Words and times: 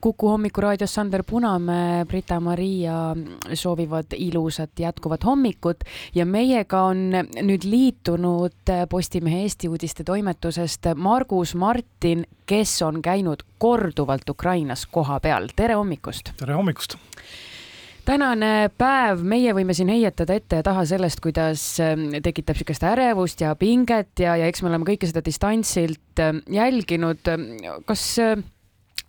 Kuku 0.00 0.28
hommikuraadios 0.28 0.94
Sander 0.94 1.22
Punamäe, 1.30 2.04
Brita-Maria 2.08 3.16
soovivad 3.54 4.14
ilusat 4.16 4.70
jätkuvat 4.78 5.24
hommikut 5.24 5.84
ja 6.14 6.24
meiega 6.26 6.80
on 6.88 7.10
nüüd 7.42 7.64
liitunud 7.68 8.72
Postimehe 8.88 9.42
Eesti 9.42 9.68
uudiste 9.68 10.04
toimetusest 10.04 10.86
Margus 10.94 11.52
Martin, 11.54 12.24
kes 12.46 12.80
on 12.82 13.02
käinud 13.02 13.42
korduvalt 13.58 14.28
Ukrainas 14.28 14.86
kohapeal. 14.86 15.48
tere 15.56 15.74
hommikust! 15.74 16.32
tere 16.36 16.54
hommikust! 16.56 16.96
tänane 18.04 18.70
päev, 18.78 19.20
meie 19.20 19.52
võime 19.52 19.76
siin 19.76 19.92
heietada 19.92 20.38
ette 20.40 20.62
ja 20.62 20.64
taha 20.64 20.86
sellest, 20.88 21.20
kuidas 21.20 21.66
tekitab 22.22 22.56
niisugust 22.56 22.86
ärevust 22.88 23.44
ja 23.44 23.52
pinget 23.54 24.24
ja, 24.24 24.38
ja 24.40 24.48
eks 24.48 24.62
me 24.64 24.72
oleme 24.72 24.88
kõike 24.88 25.10
seda 25.12 25.20
distantsilt 25.24 26.24
jälginud. 26.48 27.30
kas 27.84 28.06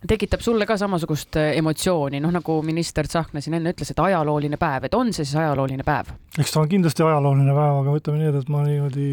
tekitab 0.08 0.40
sulle 0.40 0.66
ka 0.66 0.76
samasugust 0.76 1.36
äh, 1.36 1.52
emotsiooni, 1.58 2.20
noh 2.22 2.32
nagu 2.34 2.58
minister 2.66 3.06
Tsahkna 3.08 3.42
siin 3.42 3.56
enne 3.58 3.72
ütles, 3.74 3.92
et 3.92 4.02
ajalooline 4.02 4.58
päev, 4.60 4.88
et 4.88 4.94
on 4.98 5.12
see 5.14 5.26
siis 5.26 5.38
ajalooline 5.42 5.86
päev? 5.86 6.12
eks 6.38 6.54
ta 6.54 6.62
on 6.62 6.70
kindlasti 6.70 7.06
ajalooline 7.06 7.54
päev, 7.54 7.80
aga 7.82 7.96
ütleme 8.00 8.22
nii, 8.22 8.32
et 8.42 8.52
ma 8.52 8.64
niimoodi 8.66 9.08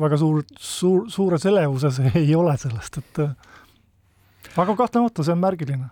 väga 0.00 0.20
suur, 0.20 0.42
suur, 0.56 1.06
suures 1.12 1.46
elevuses 1.50 2.00
ei 2.22 2.34
ole 2.36 2.56
sellest, 2.60 3.00
et 3.02 3.22
äh, 3.26 3.34
aga 4.56 4.76
kahtlemata 4.76 5.26
see 5.26 5.36
on 5.36 5.42
märgiline. 5.44 5.90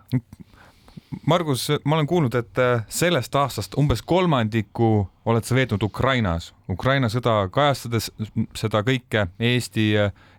Margus, 1.25 1.67
ma 1.89 1.97
olen 1.97 2.07
kuulnud, 2.09 2.35
et 2.37 2.61
äh, 2.61 2.83
sellest 2.89 3.35
aastast 3.35 3.77
umbes 3.77 4.01
kolmandiku 4.05 5.07
oled 5.29 5.45
sa 5.45 5.57
veetnud 5.57 5.85
Ukrainas, 5.85 6.51
Ukraina 6.69 7.09
sõda 7.13 7.43
kajastades 7.53 8.11
seda 8.57 8.81
kõike 8.85 9.27
Eesti 9.51 9.91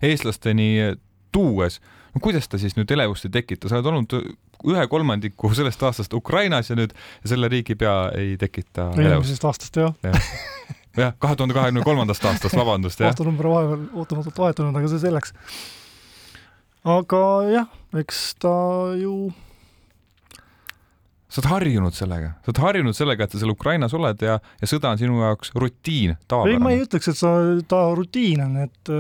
eestlasteni 0.03 0.97
tuues 1.35 1.79
no 2.15 2.23
kuidas 2.23 2.49
ta 2.51 2.61
siis 2.61 2.77
nüüd 2.79 2.91
elevust 2.95 3.29
ei 3.29 3.35
tekita, 3.41 3.71
sa 3.71 3.79
oled 3.79 3.91
olnud 3.93 4.17
ühe 4.71 4.87
kolmandiku 4.93 5.53
sellest 5.57 5.83
aastast 5.89 6.15
Ukrainas 6.17 6.71
ja 6.71 6.79
nüüd 6.79 6.95
selle 7.25 7.51
riigi 7.53 7.77
pea 7.81 7.97
ei 8.17 8.37
tekita 8.41 8.91
eelmisest 8.97 9.47
aastast 9.49 9.81
jah 9.81 9.95
ja. 10.05 10.15
jah, 10.97 11.13
kahe 11.19 11.37
tuhande 11.37 11.57
kahekümne 11.57 11.85
kolmandast 11.87 12.25
aastast, 12.31 12.57
vabandust. 12.57 13.03
aastanumber 13.07 13.51
vahepeal 13.53 13.87
ootamatult 14.03 14.43
vahetunud, 14.45 14.77
aga 14.77 14.91
see 14.91 15.05
selleks. 15.05 15.35
aga 16.97 17.23
jah, 17.51 17.71
eks 18.03 18.25
ta 18.43 18.57
ju 19.01 19.31
sa 21.31 21.39
oled 21.41 21.51
harjunud 21.53 21.95
sellega, 21.95 22.33
sa 22.43 22.51
oled 22.51 22.61
harjunud 22.65 22.97
sellega, 22.97 23.27
et 23.27 23.35
sa 23.35 23.41
seal 23.41 23.55
Ukrainas 23.55 23.95
oled 23.95 24.27
ja, 24.27 24.41
ja 24.61 24.69
sõda 24.69 24.91
on 24.91 24.99
sinu 25.01 25.23
jaoks 25.23 25.55
rutiin, 25.55 26.17
tavapärane. 26.27 26.59
ei, 26.59 26.63
ma 26.65 26.75
ei 26.75 26.83
ütleks, 26.83 27.13
et 27.13 27.21
sa, 27.21 27.33
ta 27.71 27.85
rutiin 27.95 28.43
on, 28.49 28.57
et 28.67 28.93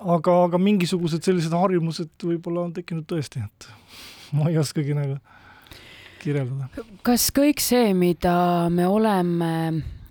aga, 0.00 0.36
aga 0.46 0.60
mingisugused 0.62 1.24
sellised 1.26 1.54
harjumused 1.54 2.12
võib-olla 2.22 2.66
on 2.66 2.72
tekkinud 2.76 3.06
tõesti, 3.08 3.42
et 3.44 3.68
ma 4.36 4.50
ei 4.50 4.58
oskagi 4.60 4.96
nagu 4.96 5.18
kirjeldada. 6.22 6.68
kas 7.06 7.30
kõik 7.34 7.62
see, 7.62 7.92
mida 7.96 8.68
me 8.72 8.88
oleme 8.88 9.52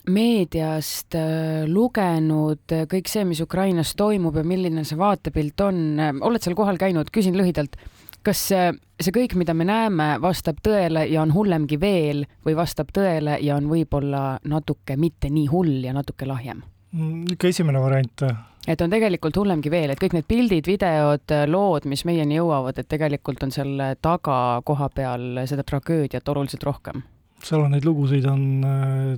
meediast 0.08 1.18
äh, 1.20 1.68
lugenud, 1.68 2.64
kõik 2.92 3.12
see, 3.12 3.26
mis 3.28 3.42
Ukrainas 3.44 3.94
toimub 4.00 4.40
ja 4.40 4.46
milline 4.48 4.86
see 4.88 5.00
vaatepilt 5.00 5.66
on, 5.66 5.84
oled 6.24 6.44
seal 6.44 6.56
kohal 6.56 6.80
käinud, 6.80 7.12
küsin 7.14 7.36
lühidalt, 7.36 7.76
kas 8.24 8.46
see 8.48 9.14
kõik, 9.14 9.36
mida 9.40 9.56
me 9.56 9.68
näeme, 9.68 10.08
vastab 10.24 10.60
tõele 10.64 11.06
ja 11.12 11.22
on 11.24 11.34
hullemgi 11.36 11.80
veel 11.80 12.26
või 12.46 12.56
vastab 12.58 12.92
tõele 12.96 13.38
ja 13.44 13.60
on 13.60 13.70
võib-olla 13.72 14.40
natuke 14.48 14.98
mitte 15.00 15.32
nii 15.32 15.48
hull 15.52 15.84
ja 15.86 15.96
natuke 15.96 16.28
lahjem? 16.28 16.64
Mm, 16.96 17.36
ikka 17.36 17.52
esimene 17.52 17.84
variant 17.84 18.24
et 18.68 18.82
on 18.84 18.92
tegelikult 18.92 19.38
hullemgi 19.40 19.72
veel, 19.72 19.94
et 19.94 20.02
kõik 20.02 20.18
need 20.18 20.28
pildid, 20.28 20.68
videod, 20.68 21.34
lood, 21.48 21.88
mis 21.90 22.04
meieni 22.08 22.40
jõuavad, 22.40 22.80
et 22.80 22.90
tegelikult 22.92 23.46
on 23.48 23.54
selle 23.56 23.94
taga 24.04 24.60
koha 24.68 24.90
peal 24.94 25.44
seda 25.50 25.64
tragöödiat 25.68 26.28
oluliselt 26.34 26.66
rohkem. 26.68 27.04
seal 27.44 27.64
on 27.64 27.72
neid 27.72 27.86
lugusid 27.86 28.26
on 28.28 28.44
äh, 28.66 29.14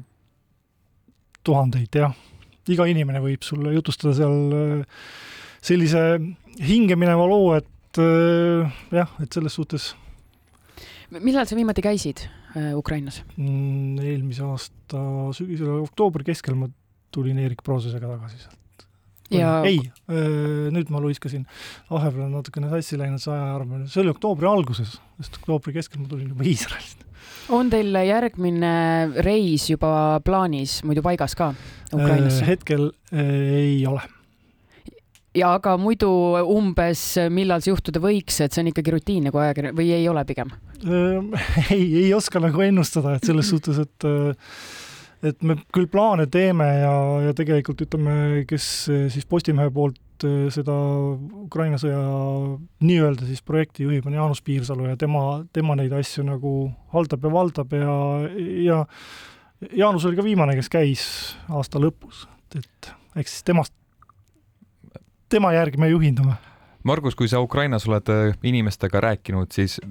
tuhandeid, 1.43 1.95
jah. 1.95 2.13
iga 2.69 2.85
inimene 2.85 3.21
võib 3.23 3.43
sulle 3.45 3.73
jutustada 3.73 4.13
seal 4.17 4.53
äh, 4.53 4.99
sellise 5.61 6.03
hingemineva 6.61 7.25
loo, 7.27 7.55
et 7.57 8.01
äh, 8.03 8.79
jah, 8.93 9.17
et 9.23 9.33
selles 9.33 9.55
suhtes 9.55 9.93
millal 11.17 11.47
sa 11.49 11.57
viimati 11.57 11.81
käisid 11.81 12.27
äh, 12.53 12.75
Ukrainas 12.77 13.23
mm,? 13.35 13.97
eelmise 14.05 14.45
aasta 14.45 15.01
sügisel, 15.33 15.79
oktoobri 15.87 16.27
keskel 16.27 16.57
ma 16.59 16.69
tulin 17.09 17.39
Eerik 17.41 17.63
Proosesega 17.65 18.11
tagasi 18.11 18.43
sealt 18.43 18.59
ja 19.33 19.51
ei, 19.67 19.81
nüüd 20.07 20.91
ma 20.93 21.01
luiskasin, 21.03 21.45
vahepeal 21.91 22.27
on 22.27 22.37
natukene 22.39 22.71
sassi 22.71 22.99
läinud 22.99 23.21
see 23.23 23.33
ajaarv, 23.35 23.75
see 23.91 24.03
oli 24.03 24.13
oktoobri 24.13 24.49
alguses, 24.49 24.97
sest 25.19 25.41
oktoobri 25.41 25.75
keskel 25.79 26.03
ma 26.03 26.11
tulin 26.11 26.31
juba 26.33 26.47
Iisraelist. 26.51 27.05
on 27.55 27.71
teil 27.73 27.99
järgmine 28.07 28.75
reis 29.25 29.69
juba 29.71 29.91
plaanis, 30.25 30.79
muidu 30.87 31.05
paigas 31.05 31.37
ka 31.39 31.53
Ukrainasse? 31.93 32.45
hetkel 32.49 32.91
ei 33.13 33.83
ole 33.89 34.05
ja 35.37 35.53
aga 35.57 35.75
muidu 35.79 36.09
umbes, 36.49 37.01
millal 37.33 37.61
see 37.63 37.73
juhtuda 37.73 38.01
võiks, 38.03 38.39
et 38.43 38.55
see 38.55 38.63
on 38.63 38.71
ikkagi 38.71 38.93
rutiinne 38.95 39.33
kui 39.33 39.43
ajakirjanik 39.43 39.77
või 39.77 39.91
ei 39.95 40.07
ole 40.09 40.23
pigem? 40.29 40.51
ei, 41.75 41.85
ei 42.05 42.09
oska 42.15 42.41
nagu 42.43 42.63
ennustada, 42.65 43.17
et 43.17 43.29
selles 43.29 43.49
suhtes, 43.53 43.81
et 43.83 44.09
et 45.25 45.41
me 45.43 45.55
küll 45.75 45.89
plaane 45.91 46.27
teeme 46.31 46.67
ja, 46.79 46.93
ja 47.27 47.33
tegelikult 47.35 47.81
ütleme, 47.83 48.45
kes 48.49 48.67
siis 49.11 49.27
Postimehe 49.29 49.71
poolt 49.73 50.25
eh, 50.27 50.47
seda 50.53 50.75
Ukraina 51.43 51.79
sõja 51.81 51.99
nii-öelda 52.85 53.27
siis 53.27 53.43
projekti 53.45 53.87
juhib, 53.87 54.07
on 54.07 54.15
Jaanus 54.15 54.43
Piirsalu 54.45 54.89
ja 54.91 54.99
tema, 54.99 55.43
tema 55.53 55.75
neid 55.79 55.93
asju 55.95 56.25
nagu 56.27 56.53
haldab 56.95 57.27
ja 57.27 57.33
valdab 57.33 57.75
ja, 57.75 57.95
ja 58.63 58.83
Jaanus 59.75 60.05
oli 60.07 60.19
ka 60.19 60.23
viimane, 60.23 60.55
kes 60.55 60.71
käis 60.71 61.05
aasta 61.51 61.81
lõpus, 61.83 62.23
et 62.55 62.93
eks 63.19 63.33
siis 63.37 63.47
temast, 63.47 63.73
tema 65.29 65.51
järgi 65.51 65.81
me 65.81 65.89
juhindume. 65.91 66.37
Margus, 66.87 67.17
kui 67.19 67.27
sa 67.27 67.41
Ukrainas 67.43 67.87
oled 67.89 68.07
eh, 68.13 68.37
inimestega 68.47 69.03
rääkinud, 69.03 69.51
siis 69.51 69.81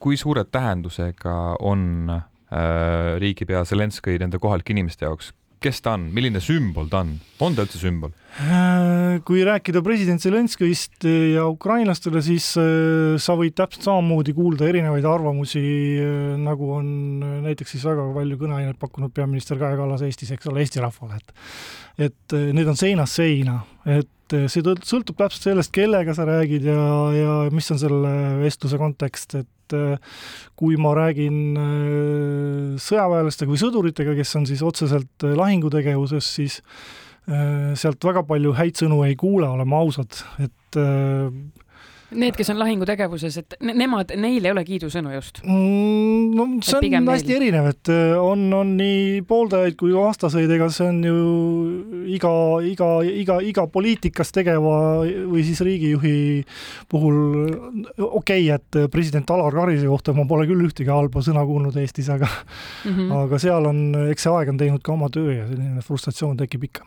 kui 0.00 0.16
suure 0.20 0.44
tähendusega 0.44 1.56
on 1.64 2.08
riigipea 3.22 3.64
Zelenskõi 3.68 4.18
nende 4.22 4.40
kohalike 4.42 4.74
inimeste 4.74 5.06
jaoks, 5.06 5.32
kes 5.62 5.80
ta 5.82 5.96
on, 5.96 6.08
milline 6.14 6.40
sümbol 6.44 6.90
ta 6.92 7.02
on, 7.04 7.16
on 7.42 7.56
ta 7.56 7.64
üldse 7.66 7.80
sümbol? 7.80 8.12
Kui 9.24 9.44
rääkida 9.46 9.80
president 9.86 10.20
Zelenskõist 10.20 11.04
ja 11.06 11.44
ukrainlastele, 11.48 12.20
siis 12.24 12.48
äh, 12.60 13.14
sa 13.22 13.36
võid 13.38 13.54
täpselt 13.56 13.86
samamoodi 13.86 14.34
kuulda 14.36 14.66
erinevaid 14.68 15.06
arvamusi, 15.08 15.62
nagu 16.42 16.72
on 16.78 16.88
näiteks 17.46 17.76
siis 17.76 17.86
väga 17.86 18.08
palju 18.16 18.40
kõneainet 18.40 18.80
pakkunud 18.82 19.14
peaminister 19.14 19.60
Kaja 19.60 19.78
Kallas 19.78 20.02
Eestis, 20.06 20.34
eks 20.34 20.50
ole, 20.50 20.64
Eesti 20.64 20.82
rahvale, 20.82 21.20
et 21.20 21.32
et 22.06 22.34
need 22.52 22.68
on 22.68 22.76
seinast 22.76 23.16
seina, 23.16 23.62
et 23.88 24.34
see 24.50 24.60
sõltub 24.84 25.16
täpselt 25.16 25.46
sellest, 25.46 25.72
kellega 25.72 26.12
sa 26.16 26.26
räägid 26.28 26.66
ja, 26.68 26.82
ja 27.16 27.36
mis 27.54 27.70
on 27.72 27.80
selle 27.80 28.10
vestluse 28.42 28.76
kontekst, 28.80 29.38
et 29.38 29.76
kui 30.60 30.76
ma 30.76 30.92
räägin 30.98 31.56
sõjaväelastega 32.82 33.54
või 33.54 33.62
sõduritega, 33.62 34.18
kes 34.18 34.36
on 34.36 34.44
siis 34.50 34.60
otseselt 34.66 35.24
lahingutegevuses, 35.40 36.28
siis 36.36 36.60
sealt 37.26 38.04
väga 38.06 38.22
palju 38.22 38.52
häid 38.54 38.78
sõnu 38.78 39.00
ei 39.02 39.16
kuule, 39.18 39.48
oleme 39.50 39.74
ausad, 39.74 40.20
et 40.38 40.78
Need, 42.14 42.36
kes 42.38 42.52
on 42.52 42.60
lahingutegevuses, 42.60 43.34
et 43.40 43.54
nemad, 43.66 44.12
neil 44.14 44.44
ei 44.44 44.52
ole 44.52 44.62
kiidusõnu 44.66 45.10
just 45.10 45.40
mm,? 45.42 46.36
no 46.36 46.44
see 46.62 46.78
on 46.94 47.08
hästi 47.10 47.32
neil. 47.32 47.40
erinev, 47.40 47.66
et 47.72 47.90
äh, 47.90 48.12
on, 48.22 48.44
on 48.54 48.70
nii 48.78 49.24
pooldajaid 49.26 49.74
kui 49.80 49.90
vastaseid, 49.90 50.52
ega 50.54 50.68
see 50.70 50.86
on 50.86 51.00
ju 51.02 51.16
iga, 52.14 52.30
iga, 52.62 52.90
iga, 53.10 53.40
iga 53.50 53.66
poliitikas 53.72 54.30
tegeva 54.36 54.76
või 55.02 55.42
siis 55.48 55.64
riigijuhi 55.66 56.14
puhul 56.92 57.18
okei 57.98 58.46
okay,, 58.52 58.54
et 58.54 58.80
president 58.92 59.34
Alar 59.34 59.58
Karise 59.58 59.90
kohta 59.90 60.14
ma 60.14 60.28
pole 60.30 60.46
küll 60.46 60.62
ühtegi 60.68 60.92
halba 60.92 61.24
sõna 61.26 61.42
kuulnud 61.48 61.74
Eestis, 61.82 62.12
aga 62.14 62.28
mm 62.30 62.92
-hmm. 62.92 63.16
aga 63.24 63.42
seal 63.42 63.66
on, 63.66 63.82
eks 64.12 64.28
see 64.28 64.36
aeg 64.36 64.54
on 64.54 64.62
teinud 64.62 64.86
ka 64.86 64.94
oma 64.94 65.10
töö 65.10 65.40
ja 65.40 65.48
selline 65.50 65.82
frustratsioon 65.82 66.38
tekib 66.38 66.70
ikka. 66.70 66.86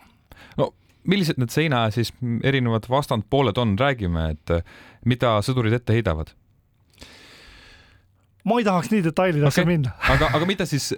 No 0.58 0.72
millised 1.10 1.40
need 1.42 1.54
seina 1.54 1.86
siis 1.94 2.12
erinevad 2.44 2.90
vastandpooled 2.90 3.58
on, 3.62 3.78
räägime, 3.80 4.30
et 4.36 4.54
mida 5.06 5.38
sõdurid 5.46 5.78
ette 5.80 5.96
heidavad? 5.96 6.34
ma 8.48 8.58
ei 8.60 8.66
tahaks 8.66 8.90
nii 8.94 9.04
detailidesse 9.06 9.62
okay. 9.62 9.68
minna 9.68 9.92
aga, 10.10 10.32
aga 10.38 10.48
mida 10.50 10.66
siis, 10.70 10.94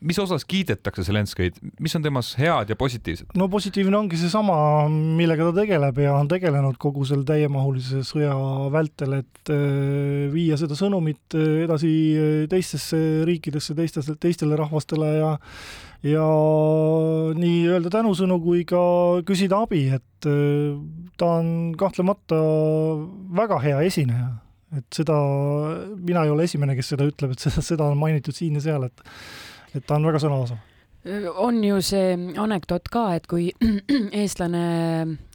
mis 0.00 0.18
osas 0.22 0.44
kiidetakse 0.48 1.04
Zelenskõid, 1.06 1.58
mis 1.82 1.94
on 1.96 2.04
temas 2.04 2.32
head 2.38 2.72
ja 2.72 2.76
positiivset? 2.78 3.30
no 3.38 3.48
positiivne 3.52 3.98
ongi 3.98 4.18
seesama, 4.20 4.56
millega 4.90 5.48
ta 5.48 5.60
tegeleb 5.60 6.00
ja 6.04 6.14
on 6.18 6.30
tegelenud 6.30 6.78
kogu 6.80 7.06
selle 7.08 7.26
täiemahulise 7.28 8.04
sõja 8.06 8.34
vältel, 8.72 9.20
et 9.20 9.52
äh, 9.52 10.26
viia 10.32 10.58
seda 10.60 10.78
sõnumit 10.78 11.38
äh, 11.38 11.62
edasi 11.66 11.92
äh, 12.16 12.34
teistesse 12.50 13.00
riikidesse, 13.28 13.76
teistesse, 13.78 14.16
teistele 14.20 14.58
rahvastele 14.60 15.14
ja 15.18 15.32
ja 16.00 16.26
nii-öelda 17.36 17.90
tänusõnu 17.92 18.38
kui 18.40 18.62
ka 18.64 18.80
küsida 19.28 19.58
abi, 19.66 19.82
et 19.92 20.28
ta 21.20 21.26
on 21.28 21.74
kahtlemata 21.76 22.38
väga 23.36 23.58
hea 23.60 23.82
esineja 23.84 24.30
et 24.76 24.86
seda, 24.94 25.16
mina 25.98 26.24
ei 26.24 26.32
ole 26.32 26.46
esimene, 26.46 26.76
kes 26.78 26.92
seda 26.94 27.06
ütleb, 27.08 27.34
et 27.34 27.42
seda, 27.42 27.62
seda 27.64 27.88
on 27.90 27.98
mainitud 27.98 28.36
siin 28.36 28.58
ja 28.58 28.64
seal, 28.64 28.86
et 28.86 29.02
et 29.74 29.86
ta 29.86 29.96
on 29.96 30.10
väga 30.10 30.22
sõnaosav 30.22 30.66
on 31.34 31.62
ju 31.64 31.78
see 31.84 32.12
anekdoot 32.38 32.90
ka, 32.92 33.04
et 33.16 33.28
kui 33.30 33.48
eestlane, 34.22 34.64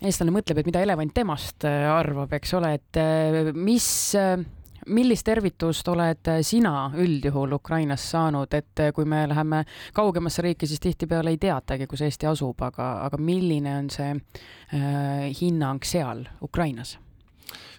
eestlane 0.06 0.34
mõtleb, 0.34 0.62
et 0.62 0.70
mida 0.70 0.84
elevant 0.86 1.14
temast 1.14 1.66
äh, 1.66 1.88
arvab, 1.90 2.34
eks 2.38 2.54
ole, 2.60 2.76
et 2.78 3.00
äh, 3.02 3.50
mis, 3.58 3.88
äh, 4.20 4.38
millist 4.86 5.26
tervitust 5.26 5.88
oled 5.90 6.30
sina 6.46 6.92
üldjuhul 7.02 7.58
Ukrainas 7.58 8.06
saanud, 8.14 8.54
et 8.54 8.86
kui 8.94 9.10
me 9.10 9.24
läheme 9.32 9.64
kaugemasse 9.98 10.46
riiki, 10.46 10.70
siis 10.70 10.84
tihtipeale 10.84 11.34
ei 11.34 11.42
teatagi, 11.42 11.90
kus 11.90 12.06
Eesti 12.06 12.30
asub, 12.30 12.62
aga, 12.68 12.92
aga 13.08 13.18
milline 13.18 13.74
on 13.80 13.90
see 13.90 14.14
äh, 14.14 15.34
hinnang 15.42 15.82
seal 15.86 16.28
Ukrainas? 16.46 17.00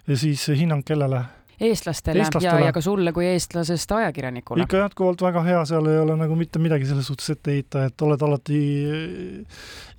ja 0.07 0.15
siis 0.17 0.43
hinnang 0.59 0.83
kellele? 0.87 1.23
Eestlastele, 1.61 2.23
eestlastele. 2.23 2.59
ja, 2.61 2.69
ja 2.69 2.75
ka 2.75 2.81
sulle 2.81 3.13
kui 3.13 3.25
eestlasest 3.25 3.91
ajakirjanikule. 3.91 4.67
ikka 4.67 4.83
jätkuvalt 4.85 5.21
väga 5.21 5.43
hea, 5.47 5.63
seal 5.65 5.89
ei 5.91 5.99
ole 6.03 6.17
nagu 6.19 6.35
mitte 6.35 6.59
midagi 6.59 6.89
selles 6.89 7.09
suhtes 7.09 7.33
ette 7.33 7.57
heita, 7.57 7.87
et 7.89 8.07
oled 8.07 8.21
alati, 8.29 8.61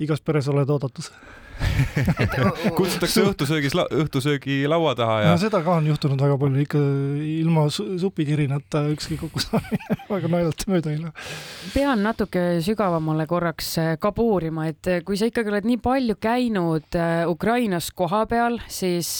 igas 0.04 0.24
peres 0.24 0.48
oled 0.52 0.70
oodatud 0.70 1.12
kutsutakse 2.78 3.22
õhtusöögis, 3.26 3.74
õhtusöögi 3.74 4.60
laua 4.70 4.94
taha 4.98 5.16
ja 5.24 5.32
no 5.32 5.40
seda 5.40 5.60
ka 5.64 5.78
on 5.78 5.88
juhtunud 5.90 6.20
väga 6.22 6.36
palju, 6.40 6.62
ikka 6.64 6.82
ilma 7.26 7.66
supikirinata 7.72 8.84
ükski 8.94 9.18
kokkusaamine 9.20 9.98
väga 10.12 10.30
naljalt 10.32 10.66
mööda 10.70 10.92
ei 10.94 11.00
lähe. 11.02 11.28
pean 11.74 12.04
natuke 12.06 12.44
sügavamale 12.64 13.26
korraks 13.30 13.72
äh, 13.82 13.92
ka 14.00 14.12
puurima, 14.16 14.68
et 14.70 14.90
äh, 14.90 15.02
kui 15.06 15.18
sa 15.18 15.28
ikkagi 15.30 15.52
oled 15.52 15.68
nii 15.68 15.80
palju 15.82 16.18
käinud 16.22 16.98
äh, 16.98 17.24
Ukrainas 17.30 17.90
kohapeal, 17.90 18.60
siis 18.70 19.18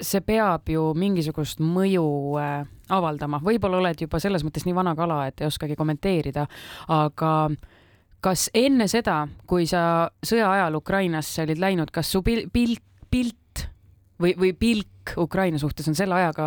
see 0.00 0.22
peab 0.24 0.68
ju 0.70 0.90
mingisugust 0.98 1.60
mõju 1.62 2.06
äh, 2.40 2.62
avaldama, 2.90 3.40
võib-olla 3.44 3.80
oled 3.80 4.06
juba 4.06 4.20
selles 4.22 4.44
mõttes 4.46 4.66
nii 4.66 4.76
vana 4.76 4.94
kala, 4.98 5.24
et 5.28 5.40
ei 5.40 5.48
oskagi 5.48 5.76
kommenteerida, 5.78 6.46
aga 6.90 7.34
kas 8.24 8.48
enne 8.56 8.88
seda, 8.90 9.22
kui 9.48 9.68
sa 9.68 9.82
sõja 10.24 10.50
ajal 10.56 10.80
Ukrainasse 10.80 11.44
olid 11.46 11.60
läinud, 11.62 11.92
kas 11.94 12.10
su 12.12 12.22
pil-, 12.26 12.48
pilt, 12.52 12.82
pilt 13.10 13.66
või, 14.20 14.34
või 14.36 14.52
pilk 14.58 15.14
Ukraina 15.18 15.58
suhtes 15.58 15.88
on 15.90 15.96
selle 15.98 16.14
ajaga 16.18 16.46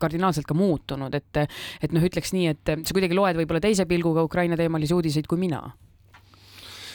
kardinaalselt 0.00 0.46
ka 0.46 0.54
muutunud, 0.54 1.14
et, 1.16 1.42
et 1.82 1.94
noh, 1.94 2.04
ütleks 2.04 2.34
nii, 2.36 2.52
et 2.52 2.76
sa 2.76 2.96
kuidagi 2.96 3.16
loed 3.16 3.40
võib-olla 3.40 3.62
teise 3.64 3.88
pilguga 3.88 4.24
Ukraina 4.26 4.58
teemalisi 4.58 4.94
uudiseid 4.94 5.28
kui 5.30 5.40
mina 5.40 5.64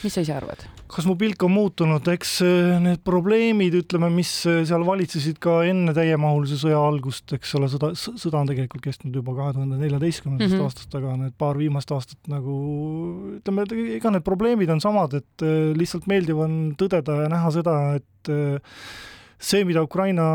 mis 0.03 0.15
sa 0.15 0.23
ise 0.23 0.33
arvad? 0.35 0.63
kas 0.91 1.05
mu 1.07 1.15
pilk 1.19 1.43
on 1.45 1.53
muutunud, 1.53 2.07
eks 2.13 2.33
äh, 2.43 2.79
need 2.83 3.03
probleemid, 3.07 3.75
ütleme, 3.83 4.09
mis 4.13 4.31
äh, 4.49 4.61
seal 4.67 4.83
valitsesid 4.87 5.39
ka 5.43 5.61
enne 5.67 5.93
täiemahulise 5.95 6.57
sõja 6.59 6.81
algust, 6.83 7.31
eks 7.37 7.53
ole, 7.59 7.69
sõda, 7.71 7.93
sõda 7.95 8.41
on 8.41 8.51
tegelikult 8.51 8.83
kestnud 8.89 9.15
juba 9.15 9.35
kahe 9.37 9.55
tuhande 9.55 9.79
neljateistkümnendast 9.79 10.51
mm 10.51 10.57
-hmm. 10.57 10.67
aastast, 10.67 10.99
aga 10.99 11.15
need 11.21 11.37
paar 11.39 11.59
viimast 11.59 11.95
aastat 11.95 12.31
nagu 12.31 12.57
ütleme, 13.37 13.65
ega 13.95 14.11
need 14.11 14.27
probleemid 14.27 14.73
on 14.75 14.83
samad, 14.83 15.15
et 15.21 15.47
äh, 15.47 15.71
lihtsalt 15.77 16.11
meeldiv 16.11 16.43
on 16.43 16.59
tõdeda 16.79 17.23
ja 17.23 17.31
näha 17.31 17.55
seda, 17.55 17.77
et 18.01 18.35
see, 19.41 19.63
mida 19.65 19.81
Ukraina 19.81 20.25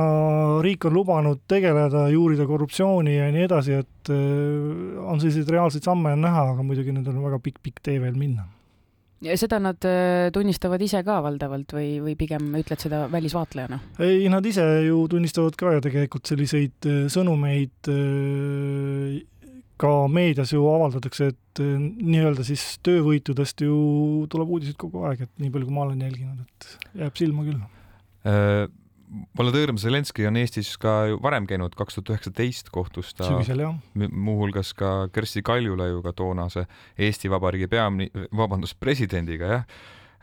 riik 0.64 0.88
on 0.88 0.96
lubanud 0.96 1.44
tegeleda, 1.46 2.08
juurida 2.10 2.48
korruptsiooni 2.48 3.14
ja 3.14 3.28
nii 3.30 3.44
edasi, 3.46 3.78
et 3.84 4.10
on 4.10 5.20
selliseid 5.20 5.52
reaalseid 5.52 5.86
samme 5.86 6.16
on 6.16 6.24
näha, 6.26 6.50
aga 6.56 6.66
muidugi 6.66 6.96
nendel 6.96 7.14
on 7.20 7.28
väga 7.28 7.38
pikk-pikk 7.44 7.84
tee 7.86 8.00
veel 8.02 8.18
minna 8.18 8.48
ja 9.26 9.36
seda 9.38 9.58
nad 9.62 9.86
äh, 9.88 10.28
tunnistavad 10.34 10.82
ise 10.84 11.02
ka 11.06 11.18
valdavalt 11.24 11.74
või, 11.76 11.96
või 12.04 12.16
pigem 12.18 12.48
ütled 12.58 12.82
seda 12.82 13.04
välisvaatlejana? 13.12 13.80
ei, 14.02 14.26
nad 14.32 14.46
ise 14.46 14.64
ju 14.86 15.02
tunnistavad 15.12 15.58
ka 15.58 15.76
ja 15.76 15.84
tegelikult 15.84 16.28
selliseid 16.30 16.88
äh, 16.88 17.02
sõnumeid 17.12 17.90
äh, 17.92 19.18
ka 19.76 19.92
meedias 20.08 20.54
ju 20.54 20.64
avaldatakse, 20.72 21.28
et 21.34 21.60
nii-öelda 21.60 22.46
siis 22.48 22.78
töövõitudest 22.86 23.60
ju 23.66 23.76
tuleb 24.32 24.54
uudiseid 24.56 24.78
kogu 24.80 25.04
aeg, 25.04 25.26
et 25.26 25.42
nii 25.42 25.52
palju, 25.52 25.68
kui 25.68 25.76
ma 25.76 25.84
olen 25.84 26.00
jälginud, 26.06 26.40
et 26.46 27.02
jääb 27.02 27.20
silma 27.20 27.44
küll 27.44 27.60
Volodõr 29.38 29.70
Zelenskõi 29.78 30.26
on 30.26 30.38
Eestis 30.40 30.72
ka 30.82 30.92
varem 31.22 31.46
käinud, 31.46 31.76
kaks 31.78 31.98
tuhat 31.98 32.16
üheksateist 32.16 32.72
kohtus 32.74 33.12
ta 33.14 33.28
sügisel 33.28 33.62
muuhulgas 33.94 34.72
ka 34.74 35.08
Kersti 35.14 35.44
Kaljulaiuga, 35.46 36.12
toonase 36.16 36.66
Eesti 36.98 37.30
Vabariigi 37.30 37.68
peamini-, 37.70 38.26
vabandust, 38.34 38.78
presidendiga 38.82 39.52
jah. 39.52 39.68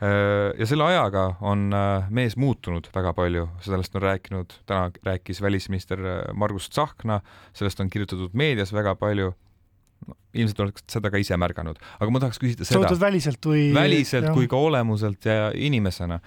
Äh, 0.02 0.50
ja 0.58 0.66
selle 0.68 0.88
ajaga 0.88 1.36
on 1.46 1.68
äh, 1.72 2.10
mees 2.12 2.36
muutunud 2.40 2.90
väga 2.94 3.14
palju, 3.16 3.46
sellest 3.64 3.94
on 3.96 4.02
rääkinud, 4.04 4.56
täna 4.68 4.90
rääkis 5.06 5.40
välisminister 5.42 6.02
äh, 6.02 6.18
Margus 6.34 6.66
Tsahkna, 6.68 7.20
sellest 7.56 7.80
on 7.80 7.92
kirjutatud 7.92 8.34
meedias 8.36 8.74
väga 8.74 8.96
palju 9.00 9.30
no, 10.08 10.16
ilmselt 10.34 10.64
oleks 10.66 10.84
seda 10.90 11.12
ka 11.14 11.22
ise 11.22 11.38
märganud, 11.40 11.78
aga 12.00 12.10
ma 12.10 12.24
tahaks 12.24 12.42
küsida 12.42 12.66
seda. 12.68 12.90
väliselt 13.00 13.46
või? 13.48 13.68
väliselt 13.76 14.28
jah. 14.28 14.34
kui 14.34 14.50
ka 14.50 14.60
olemuselt 14.60 15.30
ja 15.30 15.52
inimesena 15.54 16.18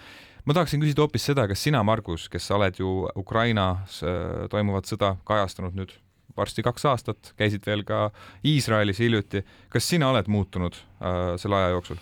ma 0.48 0.56
tahaksin 0.56 0.82
küsida 0.82 1.04
hoopis 1.04 1.28
seda, 1.28 1.44
kas 1.50 1.62
sina, 1.68 1.84
Margus, 1.84 2.28
kes 2.32 2.48
sa 2.48 2.56
oled 2.56 2.80
ju 2.80 2.92
Ukrainas 3.20 4.00
äh, 4.06 4.48
toimuvat 4.52 4.88
sõda 4.88 5.18
kajastanud 5.28 5.76
nüüd 5.76 5.92
varsti 6.38 6.64
kaks 6.64 6.86
aastat, 6.88 7.32
käisid 7.40 7.66
veel 7.66 7.84
ka 7.88 8.08
Iisraelis 8.46 9.02
hiljuti, 9.02 9.42
kas 9.74 9.88
sina 9.90 10.12
oled 10.14 10.30
muutunud 10.32 10.78
äh, 10.78 11.36
selle 11.42 11.60
aja 11.60 11.76
jooksul? 11.76 12.00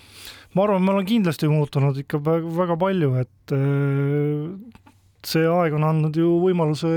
ma 0.56 0.68
arvan, 0.68 0.86
ma 0.86 0.94
olen 0.94 1.08
kindlasti 1.10 1.50
muutunud 1.52 1.98
ikka 2.06 2.22
väga, 2.24 2.78
palju, 2.80 3.14
et 3.24 3.56
äh, 3.56 4.82
see 5.26 5.48
aeg 5.50 5.76
on 5.76 5.88
andnud 5.90 6.16
ju 6.20 6.38
võimaluse 6.46 6.92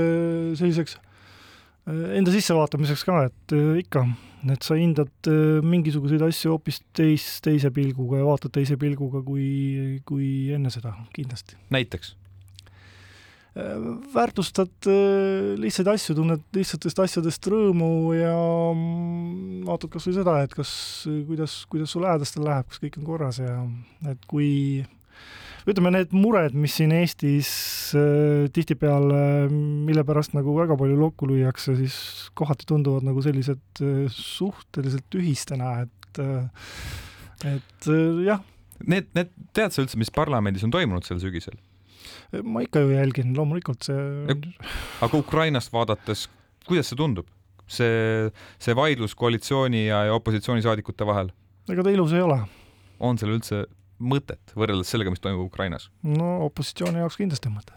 selliseks 0.59 0.99
enda 1.87 2.33
sissevaatamiseks 2.33 3.05
ka, 3.07 3.21
et 3.29 3.55
äh, 3.55 3.77
ikka 3.83 4.07
et 4.47 4.63
sa 4.63 4.77
hindad 4.79 5.11
äh, 5.27 5.59
mingisuguseid 5.65 6.23
asju 6.23 6.53
hoopis 6.53 6.79
teis, 6.95 7.25
teise 7.43 7.71
pilguga 7.75 8.21
ja 8.21 8.27
vaatad 8.27 8.53
teise 8.55 8.77
pilguga 8.79 9.21
kui, 9.25 9.99
kui 10.07 10.29
enne 10.55 10.71
seda, 10.71 10.93
kindlasti. 11.15 11.57
näiteks? 11.73 12.13
Äh, 13.59 13.89
väärtustad 14.13 14.87
äh, 14.87 15.57
lihtsaid 15.59 15.89
asju, 15.91 16.15
tunned 16.21 16.45
lihtsatest 16.55 17.03
asjadest 17.03 17.49
rõõmu 17.51 17.89
ja 18.15 18.35
mm, 18.71 19.65
vaatad 19.67 19.91
kas 19.95 20.07
või 20.07 20.19
seda, 20.21 20.37
et 20.45 20.55
kas, 20.55 20.71
kuidas, 21.27 21.63
kuidas 21.71 21.95
sul 21.95 22.05
lähedastel 22.07 22.47
läheb, 22.47 22.69
kas 22.69 22.83
kõik 22.85 23.01
on 23.01 23.09
korras 23.09 23.41
ja 23.43 23.59
et 24.13 24.29
kui 24.29 24.51
ütleme, 25.71 25.91
need 25.93 26.13
mured, 26.15 26.55
mis 26.57 26.75
siin 26.79 26.93
Eestis 26.95 27.49
äh, 27.97 28.47
tihtipeale, 28.55 29.49
mille 29.51 30.03
pärast 30.07 30.35
nagu 30.37 30.55
väga 30.57 30.77
palju 30.79 30.97
lokku 30.99 31.29
lüüakse, 31.29 31.75
siis 31.79 31.95
kohati 32.37 32.67
tunduvad 32.69 33.05
nagu 33.07 33.23
sellised 33.25 33.83
äh, 33.83 34.05
suhteliselt 34.13 35.07
tühistena, 35.13 35.75
et 35.85 36.21
äh, 36.23 36.69
et 37.45 37.87
äh, 37.87 38.21
jah. 38.27 38.43
Need, 38.79 39.09
need, 39.17 39.33
tead 39.55 39.75
sa 39.75 39.83
üldse, 39.83 39.99
mis 39.99 40.11
parlamendis 40.13 40.63
on 40.63 40.71
toimunud 40.73 41.07
sel 41.07 41.19
sügisel? 41.21 41.57
ma 42.45 42.61
ikka 42.61 42.83
ju 42.83 42.93
jälgin, 42.93 43.33
loomulikult 43.37 43.87
see 43.87 44.35
aga 45.01 45.17
Ukrainast 45.17 45.73
vaadates, 45.73 46.27
kuidas 46.67 46.91
see 46.91 46.97
tundub? 46.99 47.27
see, 47.69 48.29
see 48.61 48.75
vaidlus 48.77 49.15
koalitsiooni 49.17 49.85
ja, 49.87 50.03
ja 50.09 50.15
opositsioonisaadikute 50.17 51.05
vahel? 51.09 51.33
ega 51.69 51.85
ta 51.85 51.93
ilus 51.93 52.13
ei 52.17 52.23
ole. 52.25 52.39
on 52.99 53.19
seal 53.21 53.33
üldse 53.35 53.63
mõtet 53.99 54.53
võrreldes 54.55 54.91
sellega, 54.91 55.13
mis 55.13 55.23
toimub 55.23 55.47
Ukrainas? 55.47 55.89
no 56.03 56.45
opositsiooni 56.49 57.03
jaoks 57.03 57.19
kindlasti 57.21 57.51
on 57.51 57.57
mõte. 57.59 57.73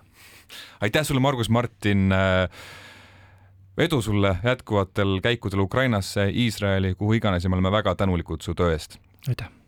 aitäh 0.80 1.06
sulle, 1.06 1.20
Margus 1.20 1.50
Martin. 1.50 2.12
edu 3.78 4.02
sulle 4.02 4.36
jätkuvatel 4.44 5.20
käikudel 5.22 5.66
Ukrainasse, 5.66 6.28
Iisraeli, 6.30 6.94
kuhu 6.94 7.12
iganes 7.20 7.44
ja 7.44 7.50
me 7.50 7.58
oleme 7.58 7.72
väga 7.72 7.94
tänulikud 7.94 8.42
su 8.42 8.54
töö 8.54 8.72
eest. 8.72 8.98
aitäh 9.28 9.61